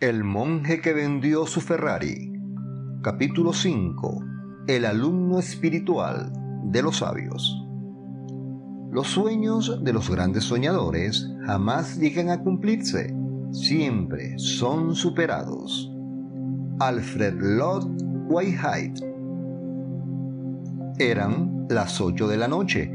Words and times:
El 0.00 0.22
monje 0.22 0.80
que 0.80 0.92
vendió 0.92 1.44
su 1.44 1.60
Ferrari. 1.60 2.32
Capítulo 3.02 3.52
5. 3.52 4.24
El 4.68 4.84
alumno 4.84 5.40
espiritual 5.40 6.32
de 6.66 6.82
los 6.82 6.98
sabios. 6.98 7.66
Los 8.92 9.08
sueños 9.08 9.82
de 9.82 9.92
los 9.92 10.08
grandes 10.08 10.44
soñadores 10.44 11.28
jamás 11.44 11.98
llegan 11.98 12.30
a 12.30 12.40
cumplirse, 12.44 13.12
siempre 13.50 14.38
son 14.38 14.94
superados. 14.94 15.90
Alfred 16.78 17.34
Lord 17.40 17.88
Whitehead. 18.28 18.92
Eran 21.00 21.66
las 21.68 22.00
8 22.00 22.28
de 22.28 22.36
la 22.36 22.46
noche 22.46 22.88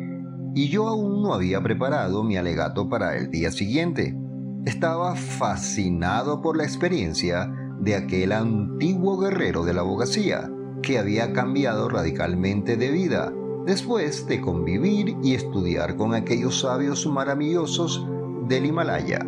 y 0.56 0.70
yo 0.70 0.88
aún 0.88 1.22
no 1.22 1.34
había 1.34 1.62
preparado 1.62 2.24
mi 2.24 2.38
alegato 2.38 2.88
para 2.88 3.18
el 3.18 3.30
día 3.30 3.52
siguiente. 3.52 4.18
Estaba 4.66 5.16
fascinado 5.18 6.42
por 6.42 6.56
la 6.56 6.64
experiencia 6.64 7.54
de 7.82 7.96
aquel 7.96 8.32
antiguo 8.32 9.18
guerrero 9.18 9.66
de 9.66 9.74
la 9.74 9.82
abogacía 9.82 10.50
que 10.82 10.98
había 10.98 11.34
cambiado 11.34 11.90
radicalmente 11.90 12.78
de 12.78 12.90
vida 12.90 13.34
después 13.66 14.26
de 14.26 14.40
convivir 14.40 15.18
y 15.22 15.36
estudiar 15.36 15.98
con 15.98 16.14
aquellos 16.14 16.62
sabios 16.62 17.06
maravillosos 17.08 18.08
del 18.48 18.66
Himalaya. 18.66 19.20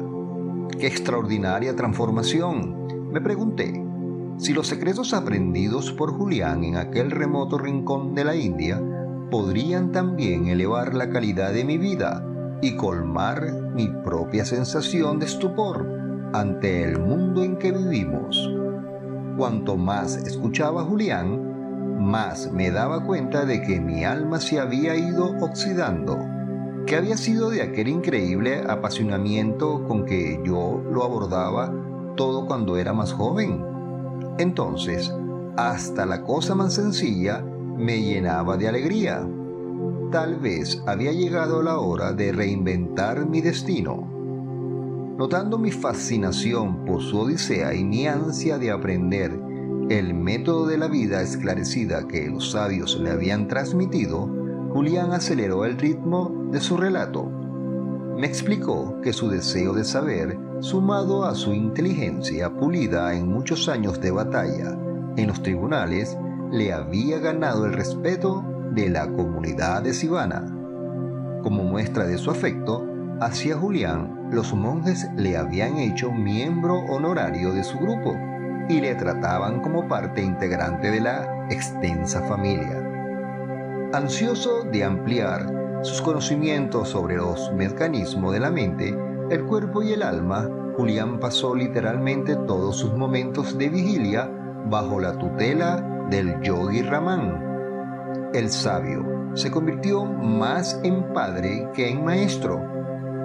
¡Qué 0.80 0.88
extraordinaria 0.88 1.76
transformación! 1.76 3.12
Me 3.12 3.20
pregunté 3.20 3.84
si 4.38 4.54
los 4.54 4.68
secretos 4.68 5.14
aprendidos 5.14 5.92
por 5.92 6.14
Julián 6.14 6.64
en 6.64 6.78
aquel 6.78 7.12
remoto 7.12 7.58
rincón 7.58 8.16
de 8.16 8.24
la 8.24 8.38
India 8.38 8.82
podrían 9.30 9.92
también 9.92 10.48
elevar 10.48 10.94
la 10.94 11.10
calidad 11.10 11.52
de 11.52 11.66
mi 11.66 11.78
vida 11.78 12.26
y 12.66 12.76
colmar 12.76 13.54
mi 13.76 13.88
propia 13.88 14.44
sensación 14.44 15.20
de 15.20 15.28
estupor 15.28 15.88
ante 16.34 16.84
el 16.84 17.00
mundo 17.00 17.44
en 17.44 17.58
que 17.58 17.72
vivimos. 17.72 18.50
Cuanto 19.38 19.78
más 19.78 20.16
escuchaba 20.18 20.82
a 20.82 20.86
Julián, 20.86 22.00
más 22.04 22.52
me 22.52 22.72
daba 22.72 23.06
cuenta 23.06 23.46
de 23.46 23.62
que 23.62 23.80
mi 23.80 24.04
alma 24.04 24.40
se 24.40 24.60
había 24.60 24.96
ido 24.96 25.38
oxidando, 25.42 26.18
que 26.88 26.96
había 26.96 27.18
sido 27.18 27.52
de 27.52 27.62
aquel 27.62 27.88
increíble 27.88 28.64
apasionamiento 28.68 29.84
con 29.88 30.04
que 30.04 30.42
yo 30.44 30.82
lo 30.92 31.04
abordaba 31.04 31.72
todo 32.16 32.48
cuando 32.48 32.78
era 32.78 32.94
más 32.94 33.14
joven. 33.14 33.64
Entonces, 34.40 35.14
hasta 35.56 36.08
la 36.08 36.24
cosa 36.24 36.56
más 36.56 36.74
sencilla 36.74 37.44
me 37.78 38.02
llenaba 38.02 38.58
de 38.58 38.68
alegría 38.70 39.28
tal 40.12 40.38
vez 40.40 40.82
había 40.86 41.12
llegado 41.12 41.62
la 41.62 41.80
hora 41.80 42.14
de 42.14 42.32
reinventar 42.32 43.28
mi 43.28 43.42
destino. 43.42 44.08
Notando 45.18 45.58
mi 45.58 45.72
fascinación 45.72 46.86
por 46.86 47.02
su 47.02 47.20
odisea 47.20 47.74
y 47.74 47.84
mi 47.84 48.08
ansia 48.08 48.58
de 48.58 48.72
aprender 48.72 49.32
el 49.90 50.14
método 50.14 50.66
de 50.66 50.78
la 50.78 50.88
vida 50.88 51.22
esclarecida 51.22 52.08
que 52.08 52.28
los 52.28 52.52
sabios 52.52 53.00
le 53.00 53.12
habían 53.12 53.48
transmitido, 53.48 54.28
Julián 54.74 55.14
aceleró 55.14 55.64
el 55.64 55.78
ritmo 55.78 56.50
de 56.52 56.60
su 56.60 56.76
relato. 56.76 57.30
Me 58.18 58.26
explicó 58.26 59.00
que 59.02 59.14
su 59.14 59.30
deseo 59.30 59.74
de 59.74 59.84
saber, 59.84 60.38
sumado 60.60 61.24
a 61.24 61.36
su 61.36 61.54
inteligencia 61.54 62.50
pulida 62.50 63.14
en 63.14 63.28
muchos 63.28 63.70
años 63.70 64.02
de 64.02 64.12
batalla 64.12 64.78
en 65.18 65.28
los 65.28 65.42
tribunales, 65.44 66.18
le 66.52 66.74
había 66.74 67.20
ganado 67.20 67.66
el 67.66 67.74
respeto 67.74 68.44
de 68.76 68.90
la 68.90 69.08
comunidad 69.08 69.82
de 69.84 69.94
Sivana. 69.94 70.46
Como 71.42 71.64
muestra 71.64 72.06
de 72.06 72.18
su 72.18 72.30
afecto 72.30 72.86
hacia 73.22 73.56
Julián, 73.56 74.30
los 74.32 74.54
monjes 74.54 75.08
le 75.16 75.38
habían 75.38 75.78
hecho 75.78 76.12
miembro 76.12 76.80
honorario 76.90 77.54
de 77.54 77.64
su 77.64 77.78
grupo 77.80 78.18
y 78.68 78.82
le 78.82 78.96
trataban 78.96 79.62
como 79.62 79.88
parte 79.88 80.22
integrante 80.22 80.92
de 80.92 81.00
la 81.00 81.48
extensa 81.50 82.22
familia. 82.24 82.84
Ansioso 83.94 84.64
de 84.64 84.84
ampliar 84.84 85.80
sus 85.84 86.02
conocimientos 86.02 86.90
sobre 86.90 87.16
los 87.16 87.54
mecanismos 87.54 88.34
de 88.34 88.40
la 88.42 88.52
mente, 88.52 88.94
el 89.30 89.46
cuerpo 89.46 89.84
y 89.84 89.94
el 89.94 90.04
alma, 90.04 90.50
Julián 90.76 91.20
pasó 91.20 91.56
literalmente 91.56 92.36
todos 92.36 92.76
sus 92.76 92.94
momentos 92.94 93.58
de 93.58 93.70
vigilia 93.70 94.30
bajo 94.70 95.00
la 95.00 95.18
tutela 95.18 96.08
del 96.10 96.42
yogi 96.42 96.82
Ramán, 96.82 97.45
el 98.38 98.50
sabio 98.50 99.32
se 99.34 99.52
convirtió 99.52 100.06
más 100.06 100.80
en 100.84 101.14
padre 101.14 101.70
que 101.74 101.90
en 101.90 102.04
maestro, 102.04 102.62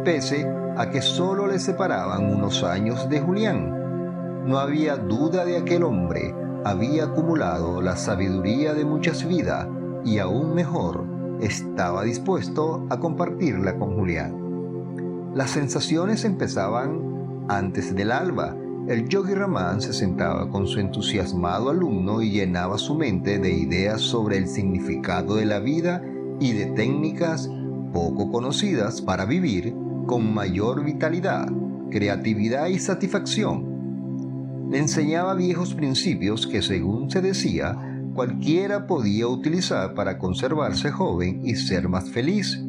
pese 0.04 0.46
a 0.76 0.90
que 0.90 1.02
solo 1.02 1.46
le 1.46 1.58
separaban 1.58 2.32
unos 2.32 2.62
años 2.64 3.08
de 3.08 3.20
Julián. 3.20 4.44
No 4.46 4.58
había 4.58 4.96
duda 4.96 5.44
de 5.44 5.56
aquel 5.56 5.82
hombre 5.84 6.34
había 6.64 7.04
acumulado 7.04 7.80
la 7.80 7.96
sabiduría 7.96 8.74
de 8.74 8.84
muchas 8.84 9.26
vidas 9.26 9.66
y 10.04 10.18
aún 10.18 10.54
mejor, 10.54 11.04
estaba 11.40 12.02
dispuesto 12.02 12.86
a 12.90 13.00
compartirla 13.00 13.76
con 13.78 13.96
Julián. 13.96 15.32
Las 15.34 15.50
sensaciones 15.50 16.24
empezaban 16.24 17.46
antes 17.48 17.94
del 17.94 18.12
alba 18.12 18.54
el 18.90 19.08
yogi 19.08 19.34
Ramán 19.34 19.80
se 19.80 19.92
sentaba 19.92 20.50
con 20.50 20.66
su 20.66 20.80
entusiasmado 20.80 21.70
alumno 21.70 22.22
y 22.22 22.32
llenaba 22.32 22.76
su 22.76 22.96
mente 22.96 23.38
de 23.38 23.52
ideas 23.52 24.00
sobre 24.00 24.36
el 24.36 24.48
significado 24.48 25.36
de 25.36 25.46
la 25.46 25.60
vida 25.60 26.02
y 26.40 26.54
de 26.54 26.66
técnicas 26.66 27.48
poco 27.92 28.32
conocidas 28.32 29.00
para 29.00 29.26
vivir 29.26 29.72
con 30.06 30.34
mayor 30.34 30.84
vitalidad, 30.84 31.48
creatividad 31.88 32.66
y 32.66 32.80
satisfacción. 32.80 34.68
Le 34.72 34.78
enseñaba 34.78 35.34
viejos 35.34 35.72
principios 35.72 36.48
que, 36.48 36.60
según 36.60 37.12
se 37.12 37.20
decía, 37.20 37.78
cualquiera 38.12 38.88
podía 38.88 39.28
utilizar 39.28 39.94
para 39.94 40.18
conservarse 40.18 40.90
joven 40.90 41.42
y 41.44 41.54
ser 41.54 41.88
más 41.88 42.10
feliz. 42.10 42.60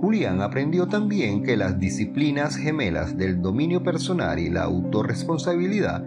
Julián 0.00 0.40
aprendió 0.40 0.88
también 0.88 1.42
que 1.42 1.58
las 1.58 1.78
disciplinas 1.78 2.56
gemelas 2.56 3.18
del 3.18 3.42
dominio 3.42 3.82
personal 3.82 4.38
y 4.38 4.48
la 4.48 4.62
autorresponsabilidad 4.62 6.04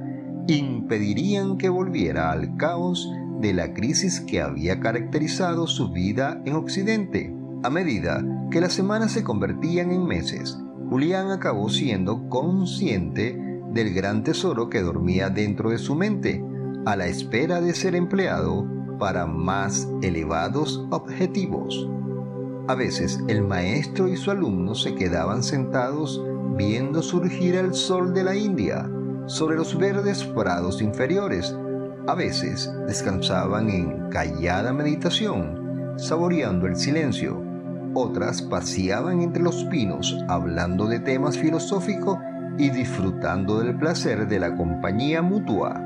impedirían 0.48 1.58
que 1.58 1.70
volviera 1.70 2.32
al 2.32 2.58
caos 2.58 3.08
de 3.40 3.54
la 3.54 3.74
crisis 3.74 4.20
que 4.20 4.42
había 4.42 4.80
caracterizado 4.80 5.68
su 5.68 5.92
vida 5.92 6.42
en 6.46 6.56
Occidente. 6.56 7.34
A 7.62 7.70
medida 7.70 8.26
que 8.50 8.62
las 8.62 8.74
semanas 8.74 9.12
se 9.12 9.24
convertían 9.24 9.92
en 9.92 10.06
meses, 10.06 10.58
Julián 10.90 11.30
acabó 11.30 11.70
siendo 11.70 12.28
consciente 12.30 13.38
del 13.74 13.94
gran 13.94 14.24
tesoro 14.24 14.70
que 14.70 14.82
dormía 14.82 15.30
dentro 15.30 15.70
de 15.70 15.78
su 15.78 15.96
mente, 15.96 16.44
a 16.86 16.96
la 16.96 17.08
espera 17.08 17.62
de 17.62 17.74
ser 17.74 17.96
empleado 17.96 18.68
para 18.98 19.26
más 19.26 19.88
elevados 20.02 20.86
objetivos. 20.90 21.88
A 22.66 22.76
veces 22.76 23.20
el 23.28 23.42
maestro 23.42 24.08
y 24.08 24.16
su 24.16 24.32
alumno 24.32 24.74
se 24.74 24.96
quedaban 24.96 25.44
sentados 25.44 26.24
viendo 26.56 27.02
surgir 27.02 27.56
el 27.56 27.74
sol 27.74 28.14
de 28.14 28.24
la 28.24 28.36
India 28.36 28.90
sobre 29.26 29.58
los 29.58 29.78
verdes 29.78 30.24
prados 30.24 30.82
inferiores. 30.82 31.54
A 32.08 32.16
veces 32.16 32.74
descansaban 32.88 33.70
en 33.70 34.10
callada 34.10 34.72
meditación, 34.72 35.94
saboreando 35.98 36.66
el 36.68 36.78
silencio. 36.78 37.44
Otras 37.96 38.42
paseaban 38.42 39.22
entre 39.22 39.44
los 39.44 39.66
pinos 39.66 40.18
hablando 40.30 40.88
de 40.88 41.00
temas 41.00 41.38
filosóficos 41.38 42.18
y 42.58 42.70
disfrutando 42.70 43.60
del 43.60 43.78
placer 43.78 44.26
de 44.30 44.40
la 44.40 44.56
compañía 44.56 45.22
mutua. 45.22 45.82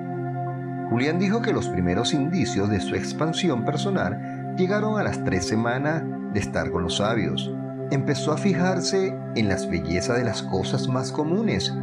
Julián 0.92 1.18
dijo 1.18 1.42
que 1.42 1.54
los 1.54 1.68
primeros 1.70 2.14
indicios 2.14 2.70
de 2.70 2.82
su 2.82 2.94
expansión 2.94 3.66
personal 3.66 4.54
llegaron 4.58 5.00
a 5.00 5.04
las 5.04 5.24
tres 5.24 5.48
semanas 5.48 6.04
de 6.34 6.40
estar 6.40 6.72
con 6.72 6.84
los 6.84 6.98
sabios. 6.98 7.52
Empezó 7.92 8.32
a 8.32 8.38
fijarse 8.38 9.16
en 9.36 9.48
las 9.48 9.70
bellezas 9.70 10.18
de 10.18 10.26
las 10.26 10.44
cosas 10.44 10.88
más 10.88 11.12
comunes, 11.12 11.74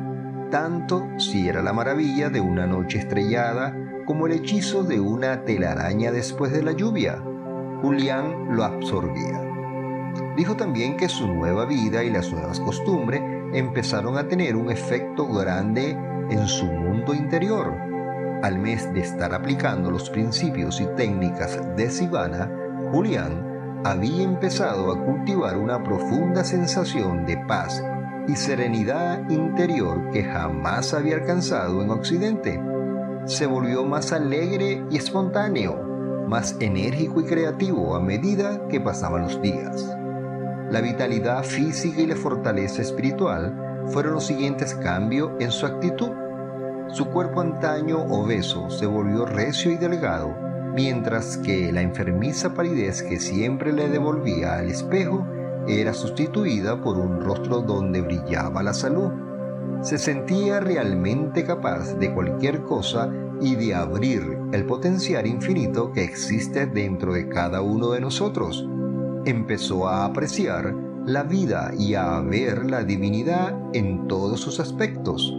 tanto 0.50 1.08
si 1.19 1.49
era 1.49 1.62
la 1.62 1.73
maravilla 1.73 2.29
de 2.29 2.41
una 2.41 2.67
noche 2.67 2.99
estrellada 2.99 3.75
como 4.06 4.26
el 4.26 4.32
hechizo 4.32 4.82
de 4.82 5.00
una 5.00 5.44
telaraña 5.44 6.12
después 6.12 6.52
de 6.52 6.62
la 6.62 6.73
lluvia. 6.73 7.23
Julián 7.81 8.55
lo 8.55 8.64
absorbía. 8.64 9.41
Dijo 10.37 10.56
también 10.56 10.96
que 10.96 11.08
su 11.08 11.26
nueva 11.26 11.64
vida 11.64 12.05
y 12.05 12.11
las 12.11 12.31
nuevas 12.32 12.61
costumbres 12.61 13.23
empezaron 13.52 14.17
a 14.19 14.29
tener 14.29 14.56
un 14.56 14.70
efecto 14.70 15.26
grande 15.26 15.91
en 16.31 16.46
su 16.46 16.67
mundo 16.67 17.14
interior. 17.14 17.75
Al 18.43 18.58
mes 18.58 18.93
de 18.93 19.00
estar 19.00 19.32
aplicando 19.32 19.91
los 19.91 20.11
principios 20.11 20.81
y 20.81 20.87
técnicas 20.96 21.58
de 21.76 21.88
Sivana, 21.88 22.50
Julián 22.91 23.53
había 23.84 24.22
empezado 24.22 24.90
a 24.90 25.04
cultivar 25.04 25.58
una 25.58 25.84
profunda 25.84 26.42
sensación 26.42 27.26
de 27.26 27.36
paz 27.36 27.84
y 28.26 28.34
serenidad 28.34 29.28
interior 29.28 30.10
que 30.10 30.25
jamás 30.25 30.94
había 30.94 31.16
alcanzado 31.16 31.82
en 31.82 31.90
Occidente. 31.90 32.58
Se 33.26 33.44
volvió 33.44 33.84
más 33.84 34.12
alegre 34.12 34.82
y 34.90 34.96
espontáneo, 34.96 35.76
más 36.26 36.56
enérgico 36.60 37.20
y 37.20 37.25
creativo 37.25 37.94
a 37.94 38.00
medida 38.00 38.66
que 38.69 38.81
pasaban 38.81 39.25
los 39.25 39.42
días. 39.42 39.94
La 40.70 40.81
vitalidad 40.81 41.44
física 41.44 42.00
y 42.00 42.06
la 42.06 42.16
fortaleza 42.16 42.81
espiritual 42.81 43.84
fueron 43.88 44.14
los 44.14 44.26
siguientes 44.26 44.75
cambios 44.75 45.32
en 45.40 45.50
su 45.50 45.66
actitud. 45.66 46.10
Su 46.88 47.06
cuerpo 47.10 47.42
antaño 47.42 47.98
obeso 48.04 48.70
se 48.70 48.86
volvió 48.86 49.26
recio 49.26 49.70
y 49.70 49.76
delgado, 49.76 50.44
mientras 50.74 51.38
que 51.38 51.72
la 51.72 51.82
enfermiza 51.82 52.54
palidez 52.54 53.02
que 53.02 53.20
siempre 53.20 53.72
le 53.72 53.88
devolvía 53.88 54.58
al 54.58 54.70
espejo 54.70 55.26
era 55.66 55.94
sustituida 55.94 56.80
por 56.82 56.98
un 56.98 57.20
rostro 57.20 57.62
donde 57.62 58.02
brillaba 58.02 58.62
la 58.62 58.74
salud. 58.74 59.10
Se 59.82 59.98
sentía 59.98 60.60
realmente 60.60 61.44
capaz 61.44 61.94
de 61.94 62.12
cualquier 62.12 62.62
cosa 62.62 63.10
y 63.40 63.54
de 63.56 63.74
abrir 63.74 64.38
el 64.52 64.64
potencial 64.66 65.26
infinito 65.26 65.92
que 65.92 66.04
existe 66.04 66.66
dentro 66.66 67.12
de 67.12 67.28
cada 67.28 67.62
uno 67.62 67.90
de 67.90 68.00
nosotros 68.00 68.68
empezó 69.24 69.88
a 69.88 70.04
apreciar 70.04 70.74
la 71.06 71.22
vida 71.22 71.72
y 71.76 71.94
a 71.94 72.20
ver 72.20 72.70
la 72.70 72.84
divinidad 72.84 73.58
en 73.72 74.06
todos 74.06 74.40
sus 74.40 74.60
aspectos. 74.60 75.34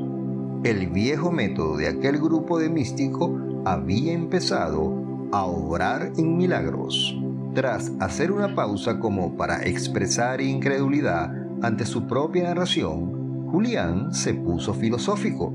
El 0.63 0.87
viejo 0.87 1.31
método 1.31 1.77
de 1.77 1.87
aquel 1.87 2.17
grupo 2.17 2.59
de 2.59 2.69
místicos 2.69 3.29
había 3.65 4.13
empezado 4.13 5.04
a 5.35 5.43
obrar 5.43 6.13
en 6.15 6.37
milagros. 6.37 7.13
Tras 7.53 7.91
hacer 7.99 8.31
una 8.31 8.55
pausa 8.55 8.99
como 8.99 9.35
para 9.35 9.65
expresar 9.65 10.39
incredulidad 10.39 11.29
ante 11.61 11.85
su 11.85 12.07
propia 12.07 12.43
narración, 12.43 13.49
Julián 13.51 14.13
se 14.13 14.33
puso 14.33 14.73
filosófico. 14.73 15.51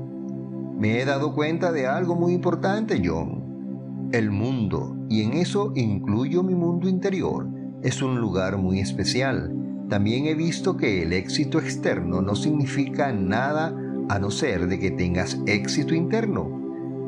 Me 0.77 1.01
he 1.01 1.05
dado 1.05 1.33
cuenta 1.33 1.71
de 1.71 1.87
algo 1.87 2.13
muy 2.15 2.33
importante, 2.33 3.01
John. 3.03 4.09
El 4.11 4.29
mundo, 4.29 4.97
y 5.09 5.23
en 5.23 5.33
eso 5.33 5.73
incluyo 5.75 6.43
mi 6.43 6.53
mundo 6.53 6.87
interior, 6.87 7.49
es 7.81 8.03
un 8.03 8.21
lugar 8.21 8.57
muy 8.57 8.81
especial. 8.81 9.51
También 9.89 10.27
he 10.27 10.35
visto 10.35 10.77
que 10.77 11.01
el 11.01 11.11
éxito 11.11 11.57
externo 11.57 12.21
no 12.21 12.35
significa 12.35 13.11
nada 13.13 13.75
a 14.09 14.19
no 14.19 14.29
ser 14.29 14.67
de 14.67 14.77
que 14.77 14.91
tengas 14.91 15.39
éxito 15.47 15.95
interno. 15.95 16.60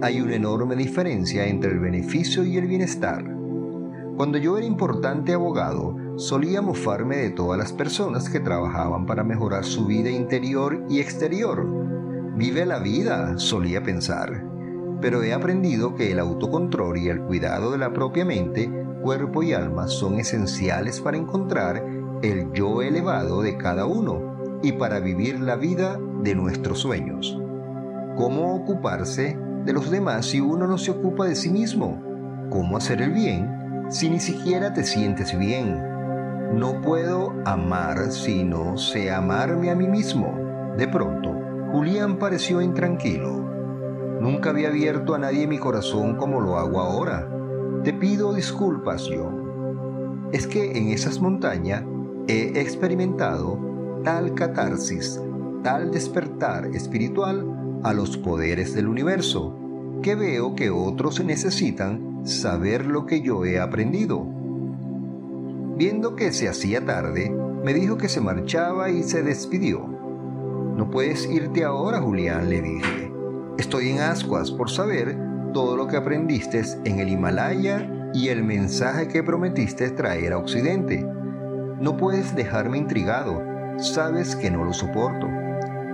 Hay 0.03 0.19
una 0.19 0.35
enorme 0.35 0.75
diferencia 0.75 1.47
entre 1.47 1.71
el 1.71 1.79
beneficio 1.79 2.43
y 2.43 2.57
el 2.57 2.67
bienestar. 2.67 3.23
Cuando 4.17 4.37
yo 4.37 4.57
era 4.57 4.67
importante 4.67 5.31
abogado, 5.31 5.95
solía 6.17 6.61
mofarme 6.61 7.15
de 7.15 7.29
todas 7.29 7.57
las 7.57 7.71
personas 7.71 8.27
que 8.27 8.41
trabajaban 8.41 9.05
para 9.05 9.23
mejorar 9.23 9.63
su 9.63 9.85
vida 9.85 10.09
interior 10.09 10.85
y 10.89 10.99
exterior. 10.99 11.65
Vive 12.35 12.65
la 12.65 12.79
vida, 12.79 13.37
solía 13.37 13.81
pensar. 13.81 14.43
Pero 14.99 15.23
he 15.23 15.31
aprendido 15.31 15.95
que 15.95 16.11
el 16.11 16.19
autocontrol 16.19 16.97
y 16.97 17.07
el 17.07 17.21
cuidado 17.21 17.71
de 17.71 17.77
la 17.77 17.93
propia 17.93 18.25
mente 18.25 18.69
cuerpo 19.01 19.41
y 19.41 19.53
alma 19.53 19.87
son 19.87 20.19
esenciales 20.19 20.99
para 20.99 21.15
encontrar 21.15 21.81
el 22.21 22.51
yo 22.51 22.81
elevado 22.81 23.41
de 23.41 23.55
cada 23.55 23.85
uno 23.85 24.59
y 24.61 24.73
para 24.73 24.99
vivir 24.99 25.39
la 25.39 25.55
vida 25.55 25.97
de 26.23 26.35
nuestros 26.35 26.79
sueños. 26.79 27.39
¿Cómo 28.17 28.53
ocuparse 28.53 29.37
de 29.65 29.73
los 29.73 29.89
demás 29.89 30.25
si 30.25 30.39
uno 30.39 30.67
no 30.67 30.77
se 30.77 30.91
ocupa 30.91 31.25
de 31.25 31.35
sí 31.35 31.49
mismo? 31.49 32.01
¿Cómo 32.49 32.77
hacer 32.77 33.01
el 33.01 33.11
bien 33.11 33.85
si 33.89 34.09
ni 34.09 34.19
siquiera 34.19 34.73
te 34.73 34.83
sientes 34.83 35.37
bien? 35.37 35.93
No 36.53 36.81
puedo 36.81 37.33
amar 37.45 38.11
si 38.11 38.43
no 38.43 38.77
sé 38.77 39.11
amarme 39.11 39.71
a 39.71 39.75
mí 39.75 39.87
mismo. 39.87 40.37
De 40.77 40.87
pronto, 40.87 41.31
Julián 41.71 42.17
pareció 42.17 42.61
intranquilo. 42.61 43.43
Nunca 44.21 44.51
había 44.51 44.69
abierto 44.69 45.15
a 45.15 45.17
nadie 45.17 45.47
mi 45.47 45.57
corazón 45.57 46.15
como 46.15 46.41
lo 46.41 46.57
hago 46.57 46.79
ahora. 46.79 47.27
Te 47.83 47.93
pido 47.93 48.33
disculpas, 48.33 49.09
John. 49.09 50.29
Es 50.31 50.47
que 50.47 50.77
en 50.77 50.89
esas 50.89 51.19
montañas 51.19 51.83
he 52.27 52.59
experimentado 52.59 53.59
tal 54.03 54.33
catarsis, 54.33 55.21
tal 55.63 55.91
despertar 55.91 56.67
espiritual 56.67 57.79
a 57.83 57.93
los 57.93 58.17
poderes 58.17 58.73
del 58.73 58.87
universo, 58.87 59.62
que 60.01 60.15
veo 60.15 60.55
que 60.55 60.69
otros 60.69 61.23
necesitan 61.23 62.25
saber 62.25 62.85
lo 62.85 63.05
que 63.05 63.21
yo 63.21 63.45
he 63.45 63.59
aprendido. 63.59 64.25
Viendo 65.77 66.15
que 66.15 66.31
se 66.31 66.47
hacía 66.47 66.85
tarde, 66.85 67.29
me 67.63 67.73
dijo 67.73 67.97
que 67.97 68.09
se 68.09 68.21
marchaba 68.21 68.89
y 68.89 69.03
se 69.03 69.23
despidió. 69.23 69.87
No 70.75 70.89
puedes 70.89 71.29
irte 71.29 71.63
ahora, 71.63 72.01
Julián, 72.01 72.49
le 72.49 72.61
dije. 72.61 73.11
Estoy 73.57 73.89
en 73.89 73.99
ascuas 73.99 74.51
por 74.51 74.69
saber 74.69 75.17
todo 75.53 75.77
lo 75.77 75.87
que 75.87 75.97
aprendiste 75.97 76.61
en 76.85 76.99
el 76.99 77.09
Himalaya 77.09 78.11
y 78.13 78.29
el 78.29 78.43
mensaje 78.43 79.07
que 79.07 79.23
prometiste 79.23 79.89
traer 79.91 80.33
a 80.33 80.37
Occidente. 80.37 81.05
No 81.79 81.97
puedes 81.97 82.35
dejarme 82.35 82.77
intrigado, 82.77 83.41
sabes 83.77 84.35
que 84.35 84.51
no 84.51 84.63
lo 84.63 84.73
soporto. 84.73 85.27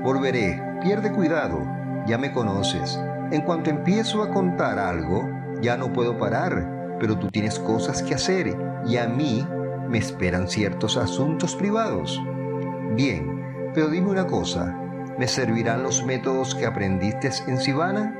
Volveré, 0.03 0.61
pierde 0.81 1.11
cuidado, 1.11 1.59
ya 2.07 2.17
me 2.17 2.31
conoces. 2.31 2.99
En 3.31 3.41
cuanto 3.41 3.69
empiezo 3.69 4.23
a 4.23 4.31
contar 4.31 4.79
algo, 4.79 5.29
ya 5.61 5.77
no 5.77 5.93
puedo 5.93 6.17
parar, 6.17 6.97
pero 6.99 7.17
tú 7.19 7.29
tienes 7.29 7.59
cosas 7.59 8.01
que 8.01 8.15
hacer 8.15 8.57
y 8.87 8.97
a 8.97 9.07
mí 9.07 9.47
me 9.87 9.99
esperan 9.99 10.47
ciertos 10.47 10.97
asuntos 10.97 11.55
privados. 11.55 12.19
Bien, 12.95 13.71
pero 13.75 13.89
dime 13.89 14.09
una 14.09 14.25
cosa, 14.25 14.75
¿me 15.19 15.27
servirán 15.27 15.83
los 15.83 16.03
métodos 16.03 16.55
que 16.55 16.65
aprendiste 16.65 17.29
en 17.47 17.59
Sivana? 17.59 18.15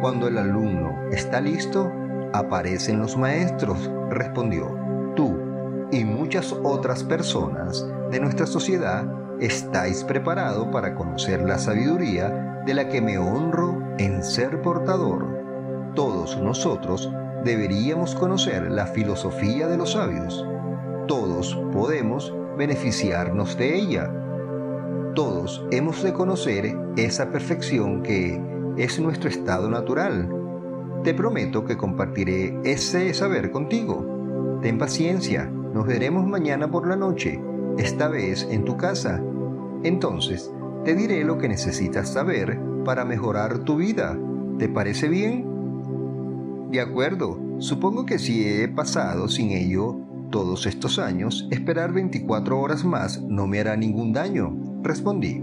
Cuando 0.00 0.28
el 0.28 0.38
alumno 0.38 0.96
está 1.10 1.40
listo, 1.40 1.92
aparecen 2.32 3.00
los 3.00 3.16
maestros, 3.16 3.90
respondió. 4.10 4.78
Tú 5.16 5.88
y 5.90 6.04
muchas 6.04 6.52
otras 6.62 7.02
personas 7.02 7.84
de 8.12 8.20
nuestra 8.20 8.46
sociedad 8.46 9.04
estáis 9.40 10.04
preparados 10.04 10.68
para 10.68 10.94
conocer 10.94 11.42
la 11.42 11.58
sabiduría 11.58 12.62
de 12.64 12.74
la 12.74 12.88
que 12.88 13.00
me 13.00 13.18
honro 13.18 13.83
en 13.98 14.22
ser 14.22 14.60
portador. 14.62 15.92
Todos 15.94 16.38
nosotros 16.38 17.10
deberíamos 17.44 18.14
conocer 18.14 18.70
la 18.70 18.86
filosofía 18.86 19.68
de 19.68 19.76
los 19.76 19.92
sabios. 19.92 20.44
Todos 21.06 21.54
podemos 21.72 22.34
beneficiarnos 22.56 23.56
de 23.56 23.76
ella. 23.76 24.10
Todos 25.14 25.64
hemos 25.70 26.02
de 26.02 26.12
conocer 26.12 26.76
esa 26.96 27.30
perfección 27.30 28.02
que 28.02 28.40
es 28.76 28.98
nuestro 28.98 29.28
estado 29.28 29.70
natural. 29.70 30.28
Te 31.04 31.14
prometo 31.14 31.64
que 31.64 31.76
compartiré 31.76 32.58
ese 32.64 33.12
saber 33.14 33.50
contigo. 33.50 34.58
Ten 34.62 34.78
paciencia, 34.78 35.44
nos 35.44 35.86
veremos 35.86 36.26
mañana 36.26 36.70
por 36.70 36.88
la 36.88 36.96
noche, 36.96 37.40
esta 37.78 38.08
vez 38.08 38.48
en 38.50 38.64
tu 38.64 38.76
casa. 38.76 39.22
Entonces, 39.82 40.50
te 40.84 40.94
diré 40.94 41.24
lo 41.24 41.38
que 41.38 41.48
necesitas 41.48 42.08
saber 42.08 42.58
para 42.84 43.04
mejorar 43.04 43.60
tu 43.60 43.76
vida. 43.76 44.16
¿Te 44.58 44.68
parece 44.68 45.08
bien? 45.08 45.44
De 46.70 46.80
acuerdo, 46.80 47.40
supongo 47.58 48.06
que 48.06 48.18
si 48.18 48.46
he 48.46 48.68
pasado 48.68 49.28
sin 49.28 49.50
ello 49.50 50.00
todos 50.30 50.66
estos 50.66 50.98
años, 50.98 51.48
esperar 51.50 51.92
24 51.92 52.58
horas 52.60 52.84
más 52.84 53.22
no 53.22 53.46
me 53.46 53.60
hará 53.60 53.76
ningún 53.76 54.12
daño, 54.12 54.56
respondí. 54.82 55.42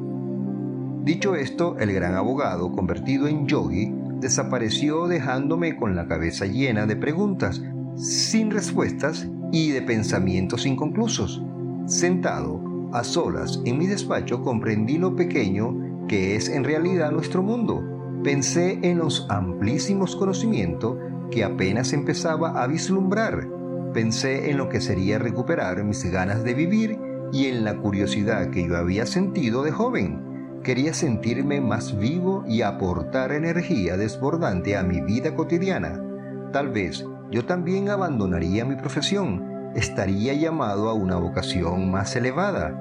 Dicho 1.03 1.35
esto, 1.35 1.77
el 1.79 1.93
gran 1.93 2.15
abogado, 2.15 2.71
convertido 2.71 3.27
en 3.27 3.47
yogi, 3.47 3.93
desapareció 4.19 5.07
dejándome 5.07 5.75
con 5.75 5.95
la 5.95 6.07
cabeza 6.07 6.45
llena 6.45 6.85
de 6.85 6.95
preguntas, 6.95 7.61
sin 7.95 8.51
respuestas 8.51 9.27
y 9.51 9.71
de 9.71 9.81
pensamientos 9.81 10.65
inconclusos. 10.65 11.41
Sentado, 11.85 12.89
a 12.93 13.03
solas, 13.03 13.61
en 13.65 13.77
mi 13.77 13.87
despacho, 13.87 14.43
comprendí 14.43 14.97
lo 14.97 15.15
pequeño 15.15 15.90
que 16.11 16.35
es 16.35 16.49
en 16.49 16.65
realidad 16.65 17.09
nuestro 17.11 17.41
mundo. 17.41 17.81
Pensé 18.21 18.79
en 18.81 18.97
los 18.97 19.25
amplísimos 19.29 20.17
conocimientos 20.17 20.97
que 21.31 21.45
apenas 21.45 21.93
empezaba 21.93 22.61
a 22.61 22.67
vislumbrar. 22.67 23.47
Pensé 23.93 24.51
en 24.51 24.57
lo 24.57 24.67
que 24.67 24.81
sería 24.81 25.19
recuperar 25.19 25.81
mis 25.85 26.03
ganas 26.11 26.43
de 26.43 26.53
vivir 26.53 26.99
y 27.31 27.45
en 27.45 27.63
la 27.63 27.77
curiosidad 27.77 28.49
que 28.49 28.67
yo 28.67 28.75
había 28.75 29.05
sentido 29.05 29.63
de 29.63 29.71
joven 29.71 30.31
Quería 30.63 30.93
sentirme 30.93 31.59
más 31.59 31.97
vivo 31.97 32.43
y 32.45 32.61
aportar 32.61 33.31
energía 33.31 33.97
desbordante 33.97 34.75
a 34.77 34.83
mi 34.83 35.01
vida 35.01 35.33
cotidiana. 35.33 35.99
Tal 36.51 36.69
vez 36.69 37.03
yo 37.31 37.45
también 37.45 37.89
abandonaría 37.89 38.63
mi 38.63 38.75
profesión, 38.75 39.71
estaría 39.75 40.33
llamado 40.33 40.89
a 40.89 40.93
una 40.93 41.15
vocación 41.15 41.89
más 41.89 42.15
elevada. 42.15 42.79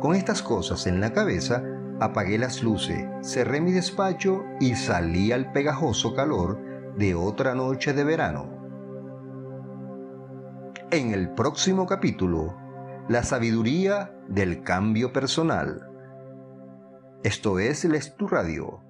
Con 0.00 0.14
estas 0.14 0.42
cosas 0.42 0.86
en 0.86 1.00
la 1.00 1.14
cabeza, 1.14 1.62
apagué 2.02 2.38
las 2.38 2.62
luces, 2.62 3.06
cerré 3.22 3.60
mi 3.60 3.72
despacho 3.72 4.44
y 4.60 4.74
salí 4.74 5.32
al 5.32 5.52
pegajoso 5.52 6.14
calor 6.14 6.58
de 6.96 7.14
otra 7.14 7.54
noche 7.54 7.92
de 7.92 8.04
verano. 8.04 8.62
En 10.90 11.12
el 11.12 11.30
próximo 11.30 11.86
capítulo, 11.86 12.56
la 13.08 13.22
sabiduría 13.22 14.14
del 14.28 14.62
cambio 14.62 15.12
personal. 15.12 15.88
Esto 17.22 17.58
es 17.58 17.84
Les 17.84 18.16
Tu 18.16 18.26
Radio, 18.26 18.82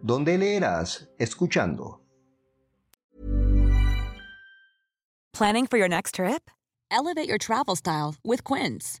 donde 0.00 0.38
leerás 0.38 1.10
escuchando. 1.18 2.02
Planning 5.32 5.66
for 5.66 5.78
your 5.78 5.88
next 5.88 6.14
trip? 6.14 6.50
Elevate 6.90 7.28
your 7.28 7.38
travel 7.38 7.76
style 7.76 8.16
with 8.24 8.44
Quince. 8.44 9.00